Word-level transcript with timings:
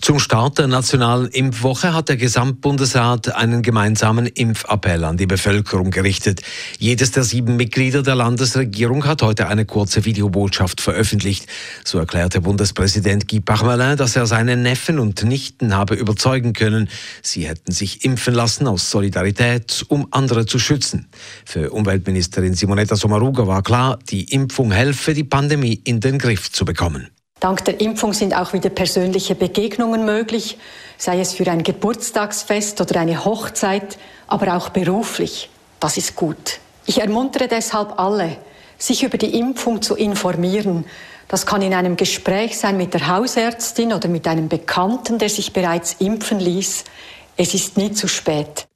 Zum 0.00 0.18
Start 0.18 0.58
der 0.58 0.66
nationalen 0.66 1.28
Impfwoche 1.28 1.92
hat 1.92 2.08
der 2.08 2.16
Gesamtbundesrat 2.16 3.34
einen 3.34 3.62
gemeinsamen 3.62 4.26
Impfappell 4.26 5.04
an 5.04 5.16
die 5.16 5.26
Bevölkerung 5.26 5.90
gerichtet. 5.90 6.42
Jedes 6.78 7.12
der 7.12 7.24
sieben 7.24 7.56
Mitglieder 7.56 8.02
der 8.02 8.14
Landesregierung 8.14 9.04
hat 9.04 9.22
heute 9.22 9.46
eine 9.48 9.66
kurze 9.66 10.04
Videobotschaft 10.04 10.80
veröffentlicht. 10.80 11.46
So 11.84 11.98
erklärte 11.98 12.40
Bundespräsident 12.40 13.28
Guy 13.28 13.40
Parmelin, 13.40 13.96
dass 13.96 14.16
er 14.16 14.26
seine 14.26 14.56
Neffen 14.56 14.98
und 14.98 15.22
Nichten 15.22 15.74
habe 15.74 15.94
überzeugen 15.94 16.54
können, 16.54 16.88
sie 17.22 17.46
hätten 17.46 17.72
sich 17.72 18.04
impfen 18.04 18.34
lassen 18.34 18.66
aus 18.66 18.90
Solidarität, 18.90 19.84
um 19.88 20.08
andere 20.10 20.46
zu 20.46 20.58
schützen. 20.58 21.08
Für 21.44 21.70
Umweltministerin 21.70 22.54
Simonetta 22.54 22.96
Sommaruga 22.96 23.46
war 23.46 23.62
klar, 23.62 23.98
die 24.08 24.24
Impfung 24.32 24.72
helfe, 24.72 25.14
die 25.14 25.24
Pandemie 25.24 25.80
in 25.84 26.00
den 26.00 26.18
Griff 26.18 26.50
zu 26.50 26.64
bekommen. 26.64 27.08
Dank 27.40 27.64
der 27.64 27.80
Impfung 27.80 28.12
sind 28.12 28.36
auch 28.36 28.52
wieder 28.52 28.68
persönliche 28.68 29.34
Begegnungen 29.34 30.04
möglich, 30.04 30.58
sei 30.98 31.20
es 31.20 31.32
für 31.32 31.50
ein 31.50 31.62
Geburtstagsfest 31.62 32.80
oder 32.82 33.00
eine 33.00 33.24
Hochzeit, 33.24 33.96
aber 34.26 34.56
auch 34.56 34.68
beruflich. 34.68 35.48
Das 35.80 35.96
ist 35.96 36.16
gut. 36.16 36.60
Ich 36.84 37.00
ermuntere 37.00 37.48
deshalb 37.48 37.98
alle, 37.98 38.36
sich 38.76 39.02
über 39.02 39.16
die 39.16 39.38
Impfung 39.38 39.80
zu 39.80 39.96
informieren. 39.96 40.84
Das 41.28 41.46
kann 41.46 41.62
in 41.62 41.72
einem 41.72 41.96
Gespräch 41.96 42.58
sein 42.58 42.76
mit 42.76 42.92
der 42.92 43.08
Hausärztin 43.08 43.94
oder 43.94 44.08
mit 44.08 44.26
einem 44.26 44.48
Bekannten, 44.48 45.18
der 45.18 45.30
sich 45.30 45.54
bereits 45.54 45.94
impfen 45.94 46.40
ließ. 46.40 46.84
Es 47.38 47.54
ist 47.54 47.78
nie 47.78 47.92
zu 47.92 48.06
spät. 48.06 48.66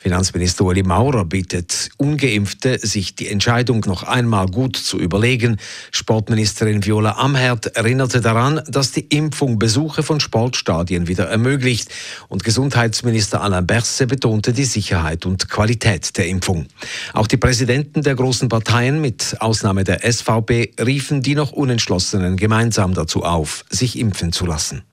Finanzminister 0.00 0.64
Uli 0.64 0.84
Maurer 0.84 1.24
bittet 1.24 1.90
Ungeimpfte, 1.96 2.78
sich 2.78 3.16
die 3.16 3.26
Entscheidung 3.26 3.80
noch 3.84 4.04
einmal 4.04 4.46
gut 4.46 4.76
zu 4.76 4.96
überlegen. 4.96 5.56
Sportministerin 5.90 6.84
Viola 6.84 7.16
Amherd 7.18 7.66
erinnerte 7.76 8.20
daran, 8.20 8.62
dass 8.68 8.92
die 8.92 9.00
Impfung 9.00 9.58
Besuche 9.58 10.04
von 10.04 10.20
Sportstadien 10.20 11.08
wieder 11.08 11.28
ermöglicht. 11.28 11.90
Und 12.28 12.44
Gesundheitsminister 12.44 13.42
Alain 13.42 13.66
Berset 13.66 14.08
betonte 14.08 14.52
die 14.52 14.66
Sicherheit 14.66 15.26
und 15.26 15.48
Qualität 15.48 16.16
der 16.16 16.28
Impfung. 16.28 16.66
Auch 17.12 17.26
die 17.26 17.36
Präsidenten 17.36 18.02
der 18.02 18.14
großen 18.14 18.48
Parteien 18.48 19.00
mit 19.00 19.36
Ausnahme 19.40 19.82
der 19.82 20.10
SVP 20.10 20.74
riefen 20.80 21.22
die 21.22 21.34
noch 21.34 21.50
Unentschlossenen 21.50 22.36
gemeinsam 22.36 22.94
dazu 22.94 23.24
auf, 23.24 23.64
sich 23.68 23.98
impfen 23.98 24.32
zu 24.32 24.46
lassen. 24.46 24.84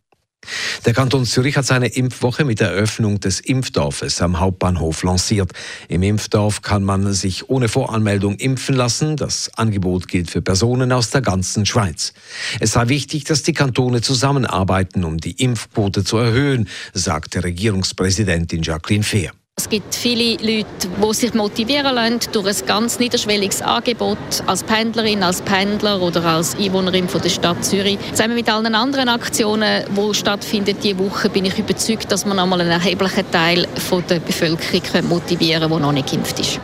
Der 0.85 0.93
Kanton 0.93 1.25
Zürich 1.25 1.57
hat 1.57 1.65
seine 1.65 1.87
Impfwoche 1.87 2.45
mit 2.45 2.59
der 2.59 2.71
Eröffnung 2.71 3.19
des 3.19 3.39
Impfdorfes 3.39 4.21
am 4.21 4.39
Hauptbahnhof 4.39 5.03
lanciert. 5.03 5.51
Im 5.87 6.03
Impfdorf 6.03 6.61
kann 6.61 6.83
man 6.83 7.13
sich 7.13 7.49
ohne 7.49 7.67
Voranmeldung 7.67 8.35
impfen 8.35 8.75
lassen. 8.75 9.15
Das 9.17 9.51
Angebot 9.55 10.07
gilt 10.07 10.29
für 10.29 10.41
Personen 10.41 10.91
aus 10.91 11.09
der 11.09 11.21
ganzen 11.21 11.65
Schweiz. 11.65 12.13
Es 12.59 12.73
sei 12.73 12.87
wichtig, 12.89 13.23
dass 13.23 13.43
die 13.43 13.53
Kantone 13.53 14.01
zusammenarbeiten, 14.01 15.03
um 15.03 15.17
die 15.17 15.41
Impfquote 15.43 16.03
zu 16.03 16.17
erhöhen, 16.17 16.67
sagte 16.93 17.43
Regierungspräsidentin 17.43 18.61
Jacqueline 18.61 19.03
Fehr. 19.03 19.31
Es 19.57 19.69
gibt 19.69 19.95
viele 19.95 20.33
Leute, 20.33 20.67
die 21.01 21.13
sich 21.13 21.33
motivieren 21.33 21.95
lassen 21.95 22.19
durch 22.33 22.61
ein 22.61 22.65
ganz 22.67 22.99
niederschwelliges 22.99 23.63
Angebot 23.63 24.17
als 24.45 24.61
Pendlerin, 24.61 25.23
als 25.23 25.41
Pendler 25.41 25.99
oder 26.01 26.23
als 26.23 26.55
Einwohnerin 26.55 27.09
von 27.09 27.21
der 27.21 27.29
Stadt 27.29 27.65
Zürich. 27.65 27.97
Zusammen 28.11 28.35
mit 28.35 28.47
allen 28.47 28.75
anderen 28.75 29.09
Aktionen, 29.09 29.85
die 29.89 30.13
stattfinden 30.13 30.77
diese 30.83 30.99
Woche, 30.99 31.29
bin 31.29 31.45
ich 31.45 31.57
überzeugt, 31.57 32.11
dass 32.11 32.27
man 32.27 32.37
einmal 32.37 32.61
einen 32.61 32.69
erheblichen 32.69 33.31
Teil 33.31 33.65
der 34.07 34.19
Bevölkerung 34.19 35.07
motivieren 35.09 35.61
kann, 35.61 35.69
der 35.71 35.79
noch 35.79 35.93
nicht 35.93 36.11
geimpft 36.11 36.39
ist. 36.39 36.59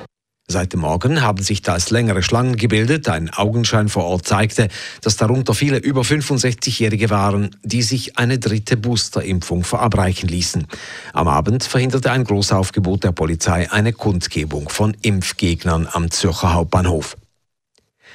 Seit 0.47 0.74
dem 0.74 0.81
Morgen 0.81 1.22
haben 1.22 1.41
sich 1.41 1.62
da 1.62 1.78
längere 1.90 2.24
Schlangen 2.24 2.57
gebildet. 2.57 3.07
Ein 3.07 3.29
Augenschein 3.29 3.88
vor 3.88 4.03
Ort 4.03 4.28
zeigte, 4.28 4.68
dass 5.02 5.16
darunter 5.16 5.53
viele 5.53 5.78
über 5.78 6.02
65-Jährige 6.02 7.09
waren, 7.09 7.56
die 7.63 7.81
sich 7.81 8.18
eine 8.18 8.38
dritte 8.38 8.75
Boosterimpfung 8.75 9.63
verabreichen 9.63 10.28
ließen. 10.28 10.68
Am 11.13 11.28
Abend 11.30 11.63
verhinderte 11.63 12.12
ein 12.12 12.25
Großaufgebot 12.25 13.06
der 13.06 13.13
Polizei 13.13 13.72
eine 13.72 13.94
Kundgebung 13.94 14.68
von 14.68 14.96
Impfgegnern 15.01 15.88
am 15.90 16.12
Zürcher 16.12 16.53
Hauptbahnhof. 16.53 17.16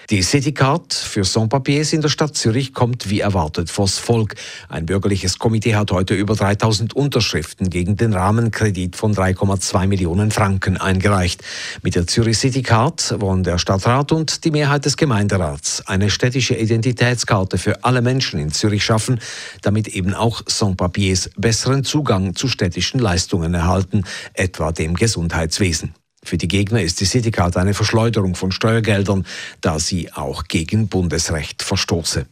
Die 0.08 0.22
Citycard 0.22 0.94
für 0.94 1.24
Sans-Papiers 1.24 1.92
in 1.92 2.00
der 2.00 2.10
Stadt 2.10 2.36
Zürich 2.36 2.72
kommt 2.72 3.10
wie 3.10 3.18
erwartet 3.18 3.70
vors 3.70 3.98
Volk. 3.98 4.36
Ein 4.68 4.86
bürgerliches 4.86 5.40
Komitee 5.40 5.74
hat 5.74 5.90
heute 5.90 6.14
über 6.14 6.36
3000 6.36 6.94
Unterschriften 6.94 7.70
gegen 7.70 7.96
den 7.96 8.12
Rahmenkredit 8.12 8.94
von 8.94 9.12
3,2 9.12 9.88
Millionen 9.88 10.30
Franken 10.30 10.76
eingereicht. 10.76 11.42
Mit 11.82 11.96
der 11.96 12.06
Zürich 12.06 12.38
Citycard 12.38 13.16
wollen 13.18 13.42
der 13.42 13.58
Stadtrat 13.58 14.12
und 14.12 14.44
die 14.44 14.52
Mehrheit 14.52 14.84
des 14.84 14.96
Gemeinderats 14.96 15.84
eine 15.88 16.08
städtische 16.08 16.54
Identitätskarte 16.54 17.58
für 17.58 17.82
alle 17.82 18.00
Menschen 18.00 18.38
in 18.38 18.52
Zürich 18.52 18.84
schaffen, 18.84 19.18
damit 19.62 19.88
eben 19.88 20.14
auch 20.14 20.40
Sans-Papiers 20.46 21.30
besseren 21.36 21.82
Zugang 21.82 22.36
zu 22.36 22.46
städtischen 22.46 23.00
Leistungen 23.00 23.54
erhalten, 23.54 24.04
etwa 24.34 24.70
dem 24.70 24.94
Gesundheitswesen. 24.94 25.94
Für 26.26 26.38
die 26.38 26.48
Gegner 26.48 26.82
ist 26.82 27.00
die 27.00 27.04
Citycard 27.04 27.56
eine 27.56 27.72
Verschleuderung 27.72 28.34
von 28.34 28.50
Steuergeldern, 28.50 29.24
da 29.60 29.78
sie 29.78 30.12
auch 30.12 30.44
gegen 30.48 30.88
Bundesrecht 30.88 31.62
verstoße. 31.62 32.26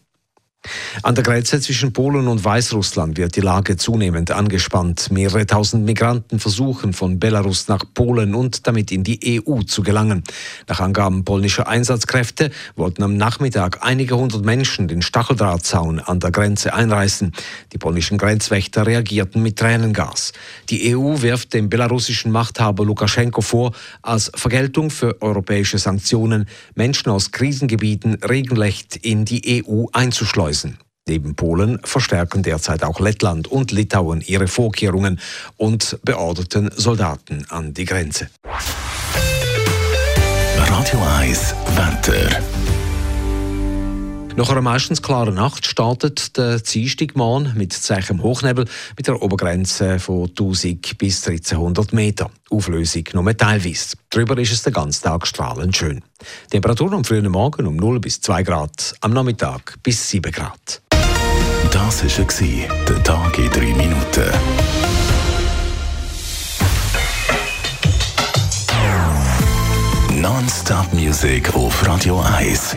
An 1.03 1.15
der 1.15 1.25
Grenze 1.25 1.61
zwischen 1.61 1.93
Polen 1.93 2.29
und 2.29 2.45
Weißrussland 2.45 3.19
wird 3.19 3.37
die 3.37 3.41
Lage 3.41 3.77
zunehmend 3.77 4.31
angespannt. 4.31 5.11
Mehrere 5.11 5.45
tausend 5.45 5.85
Migranten 5.85 6.39
versuchen 6.39 6.93
von 6.95 7.19
Belarus 7.19 7.69
nach 7.69 7.85
Polen 7.93 8.35
und 8.35 8.67
damit 8.67 8.91
in 8.91 9.05
die 9.05 9.43
EU 9.47 9.63
zu 9.63 9.83
gelangen. 9.83 10.25
Nach 10.67 10.81
Angaben 10.81 11.25
polnischer 11.25 11.69
Einsatzkräfte 11.69 12.51
wollten 12.77 13.03
am 13.03 13.17
Nachmittag 13.17 13.81
einige 13.83 14.17
hundert 14.17 14.45
Menschen 14.45 14.89
den 14.89 15.03
Stacheldrahtzaun 15.03 16.01
an 16.01 16.21
der 16.21 16.31
Grenze 16.31 16.73
einreißen. 16.73 17.33
Die 17.73 17.79
polnischen 17.79 18.17
Grenzwächter 18.17 18.87
reagierten 18.87 19.43
mit 19.43 19.59
Tränengas. 19.59 20.33
Die 20.71 20.97
EU 20.97 21.21
wirft 21.21 21.53
dem 21.53 21.69
belarussischen 21.69 22.33
Machthaber 22.33 22.87
Lukaschenko 22.87 23.43
vor, 23.43 23.73
als 24.01 24.31
Vergeltung 24.35 24.89
für 24.89 25.21
europäische 25.21 25.77
Sanktionen 25.77 26.47
Menschen 26.75 27.11
aus 27.11 27.31
Krisengebieten 27.31 28.15
regelrecht 28.23 28.97
in 28.97 29.25
die 29.25 29.63
EU 29.67 29.87
einzuschleusen. 29.93 30.54
Preußen. 30.55 30.79
Neben 31.09 31.35
Polen 31.35 31.81
verstärken 31.83 32.45
derzeit 32.45 32.85
auch 32.85 33.01
Lettland 33.01 33.49
und 33.49 33.73
Litauen 33.73 34.23
ihre 34.23 34.47
Vorkehrungen 34.47 35.21
und 35.57 35.99
beorderten 36.05 36.71
Soldaten 36.77 37.45
an 37.51 37.75
die 37.75 37.85
Grenze. 37.85 38.29
Radio 40.57 41.03
1 41.19 41.55
Wetter. 41.75 42.64
Nach 44.37 44.51
einer 44.51 44.63
meistens 44.63 45.01
klaren 45.01 45.37
Nacht 45.37 45.65
startet 45.65 46.37
der 46.37 46.59
Dienstagmorgen 46.59 47.53
mit 47.57 47.73
zähem 47.73 48.21
Hochnebel 48.21 48.65
mit 48.97 49.07
der 49.07 49.23
Obergrenze 49.23 50.01
von 50.01 50.29
1000 50.29 50.99
bis 50.99 51.25
1300 51.25 51.93
Meter. 51.93 52.31
Auflösung 52.51 53.05
nur 53.13 53.37
teilweise. 53.37 53.97
Darüber 54.11 54.37
ist 54.39 54.51
es 54.51 54.65
den 54.65 54.73
ganzen 54.73 55.05
Tag 55.05 55.29
strahlend 55.29 55.77
schön. 55.77 56.03
Temperatur 56.51 56.93
am 56.93 57.05
frühen 57.05 57.31
Morgen 57.31 57.69
um 57.69 57.77
0 57.77 58.01
bis 58.01 58.21
2 58.23 58.43
Grad, 58.43 58.95
am 59.03 59.13
Nachmittag 59.13 59.77
bis 59.85 60.11
7 60.11 60.33
Grad. 60.33 60.83
Das 61.71 62.03
war 62.03 62.85
der 62.89 63.03
Tag 63.05 63.39
in 63.39 63.51
3 63.51 63.61
Minuten. 63.61 64.31
Non-Stop 70.21 70.93
Music 70.93 71.55
auf 71.55 71.87
Radio 71.87 72.21
1. 72.21 72.77